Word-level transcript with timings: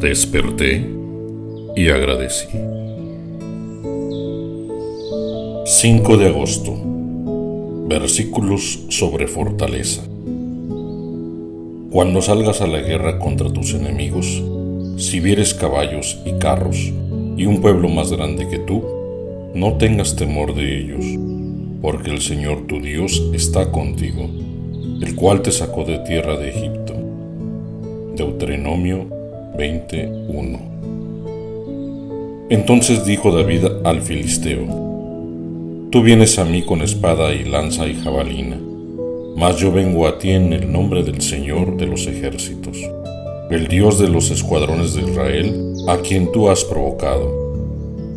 Desperté 0.00 0.82
y 1.76 1.90
agradecí. 1.90 2.48
5 5.66 6.16
de 6.16 6.26
agosto. 6.26 6.74
Versículos 7.86 8.86
sobre 8.88 9.26
fortaleza. 9.26 10.02
Cuando 11.90 12.22
salgas 12.22 12.62
a 12.62 12.66
la 12.66 12.80
guerra 12.80 13.18
contra 13.18 13.52
tus 13.52 13.74
enemigos, 13.74 14.42
si 14.96 15.20
vieres 15.20 15.52
caballos 15.52 16.18
y 16.24 16.32
carros 16.38 16.78
y 17.36 17.44
un 17.44 17.60
pueblo 17.60 17.90
más 17.90 18.10
grande 18.10 18.48
que 18.48 18.58
tú, 18.58 18.82
no 19.54 19.74
tengas 19.74 20.16
temor 20.16 20.54
de 20.54 20.78
ellos, 20.78 21.04
porque 21.82 22.10
el 22.10 22.22
Señor 22.22 22.66
tu 22.66 22.80
Dios 22.80 23.22
está 23.34 23.70
contigo, 23.70 24.30
el 25.02 25.14
cual 25.14 25.42
te 25.42 25.52
sacó 25.52 25.84
de 25.84 25.98
tierra 25.98 26.38
de 26.38 26.48
Egipto. 26.48 26.94
Deuteronomio 28.16 29.19
21. 29.60 30.58
Entonces 32.48 33.04
dijo 33.04 33.30
David 33.30 33.66
al 33.84 34.00
filisteo, 34.00 34.64
Tú 35.90 36.02
vienes 36.02 36.38
a 36.38 36.46
mí 36.46 36.62
con 36.62 36.80
espada 36.80 37.34
y 37.34 37.44
lanza 37.44 37.86
y 37.86 37.94
jabalina, 37.94 38.58
mas 39.36 39.58
yo 39.58 39.70
vengo 39.70 40.06
a 40.06 40.18
ti 40.18 40.30
en 40.30 40.54
el 40.54 40.72
nombre 40.72 41.02
del 41.02 41.20
Señor 41.20 41.76
de 41.76 41.86
los 41.86 42.06
ejércitos, 42.06 42.78
el 43.50 43.68
Dios 43.68 43.98
de 43.98 44.08
los 44.08 44.30
escuadrones 44.30 44.94
de 44.94 45.02
Israel, 45.02 45.74
a 45.88 45.98
quien 45.98 46.32
tú 46.32 46.48
has 46.48 46.64
provocado. 46.64 47.30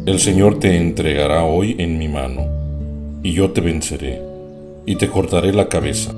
El 0.05 0.19
Señor 0.19 0.59
te 0.59 0.77
entregará 0.77 1.43
hoy 1.43 1.75
en 1.77 1.97
mi 1.97 2.07
mano, 2.07 2.47
y 3.21 3.33
yo 3.33 3.51
te 3.51 3.59
venceré, 3.59 4.21
y 4.85 4.95
te 4.95 5.09
cortaré 5.09 5.51
la 5.51 5.67
cabeza 5.67 6.15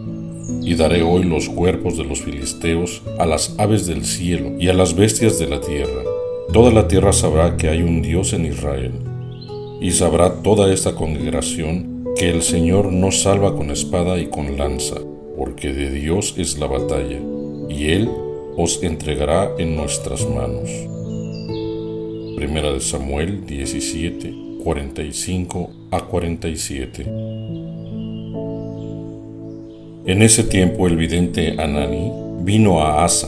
y 0.66 0.74
daré 0.74 1.04
hoy 1.04 1.24
los 1.24 1.48
cuerpos 1.48 1.96
de 1.96 2.04
los 2.04 2.22
filisteos 2.22 3.04
a 3.20 3.26
las 3.28 3.54
aves 3.60 3.86
del 3.86 4.04
cielo 4.04 4.54
y 4.60 4.68
a 4.70 4.74
las 4.74 4.96
bestias 4.96 5.38
de 5.38 5.48
la 5.48 5.62
tierra. 5.62 6.02
Toda 6.52 6.72
la 6.72 6.88
tierra 6.88 7.14
sabrá 7.14 7.56
que 7.56 7.70
hay 7.70 7.84
un 7.84 8.02
Dios 8.02 8.34
en 8.34 8.46
Israel, 8.46 8.94
y 9.80 9.92
sabrá 9.92 10.42
toda 10.42 10.74
esta 10.74 10.96
congregación 10.96 12.06
que 12.18 12.32
el 12.32 12.42
Señor 12.42 12.92
no 12.92 13.12
salva 13.12 13.56
con 13.56 13.70
espada 13.70 14.18
y 14.18 14.28
con 14.28 14.58
lanza, 14.58 14.96
porque 15.38 15.72
de 15.72 15.92
Dios 15.92 16.34
es 16.38 16.58
la 16.58 16.68
batalla, 16.68 17.20
y 17.70 17.92
Él 17.92 18.10
os 18.58 18.82
entregará 18.82 19.52
en 19.58 19.76
nuestras 19.76 20.28
manos. 20.28 20.70
Primera 22.36 22.72
de 22.72 22.80
Samuel 22.80 23.46
17, 23.46 24.34
45 24.64 25.70
a 25.92 26.02
47. 26.02 27.06
En 30.08 30.22
ese 30.22 30.44
tiempo 30.44 30.86
el 30.86 30.98
vidente 30.98 31.56
Anani 31.58 32.12
vino 32.42 32.80
a 32.80 33.04
Asa, 33.04 33.28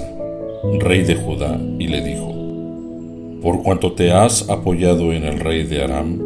rey 0.79 1.01
de 1.01 1.15
Judá, 1.15 1.59
y 1.79 1.87
le 1.87 2.03
dijo, 2.03 3.41
Por 3.41 3.63
cuanto 3.63 3.93
te 3.93 4.11
has 4.11 4.47
apoyado 4.47 5.11
en 5.11 5.23
el 5.23 5.39
rey 5.39 5.63
de 5.63 5.83
Aram, 5.83 6.21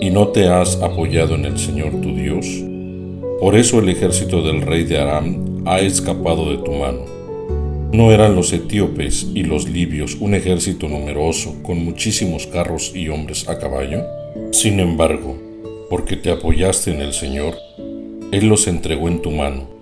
y 0.00 0.08
no 0.08 0.28
te 0.28 0.48
has 0.48 0.80
apoyado 0.80 1.34
en 1.34 1.44
el 1.44 1.58
Señor 1.58 2.00
tu 2.00 2.14
Dios, 2.14 2.46
por 3.38 3.54
eso 3.54 3.80
el 3.80 3.90
ejército 3.90 4.40
del 4.40 4.62
rey 4.62 4.84
de 4.84 4.98
Aram 4.98 5.62
ha 5.66 5.80
escapado 5.80 6.50
de 6.50 6.56
tu 6.64 6.72
mano. 6.72 7.04
¿No 7.92 8.12
eran 8.12 8.34
los 8.34 8.50
etíopes 8.54 9.26
y 9.34 9.42
los 9.42 9.68
libios 9.68 10.16
un 10.18 10.34
ejército 10.34 10.88
numeroso 10.88 11.56
con 11.62 11.84
muchísimos 11.84 12.46
carros 12.46 12.92
y 12.94 13.10
hombres 13.10 13.46
a 13.46 13.58
caballo? 13.58 14.00
Sin 14.52 14.80
embargo, 14.80 15.36
porque 15.90 16.16
te 16.16 16.30
apoyaste 16.30 16.92
en 16.92 17.02
el 17.02 17.12
Señor, 17.12 17.56
Él 18.32 18.48
los 18.48 18.66
entregó 18.68 19.08
en 19.08 19.20
tu 19.20 19.30
mano 19.30 19.81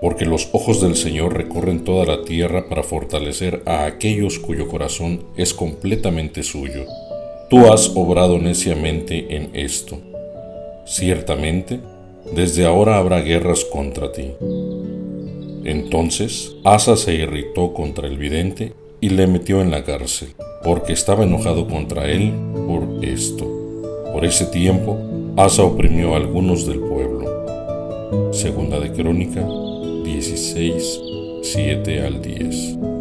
porque 0.00 0.24
los 0.24 0.48
ojos 0.52 0.80
del 0.80 0.96
Señor 0.96 1.36
recorren 1.36 1.84
toda 1.84 2.06
la 2.06 2.24
tierra 2.24 2.68
para 2.68 2.82
fortalecer 2.82 3.62
a 3.66 3.84
aquellos 3.84 4.38
cuyo 4.38 4.66
corazón 4.68 5.24
es 5.36 5.52
completamente 5.52 6.42
suyo. 6.42 6.86
Tú 7.50 7.66
has 7.70 7.92
obrado 7.94 8.38
neciamente 8.38 9.36
en 9.36 9.50
esto. 9.54 9.98
Ciertamente, 10.86 11.80
desde 12.34 12.64
ahora 12.64 12.96
habrá 12.96 13.20
guerras 13.20 13.64
contra 13.64 14.10
ti. 14.12 14.32
Entonces 15.64 16.52
Asa 16.64 16.96
se 16.96 17.14
irritó 17.14 17.74
contra 17.74 18.08
el 18.08 18.16
vidente 18.16 18.72
y 19.00 19.10
le 19.10 19.26
metió 19.26 19.60
en 19.60 19.70
la 19.70 19.84
cárcel, 19.84 20.28
porque 20.64 20.92
estaba 20.92 21.24
enojado 21.24 21.68
contra 21.68 22.10
él 22.10 22.32
por 22.66 23.04
esto. 23.04 23.46
Por 24.12 24.24
ese 24.24 24.46
tiempo, 24.46 24.98
Asa 25.36 25.62
oprimió 25.62 26.14
a 26.14 26.16
algunos 26.16 26.66
del 26.66 26.80
pueblo. 26.80 28.32
Segunda 28.32 28.80
de 28.80 28.92
Crónica 28.92 29.46
16, 30.04 31.00
7 31.42 32.00
al 32.02 32.22
10. 32.22 32.99